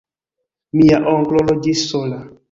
[0.79, 2.19] Mia onklo loĝis sola.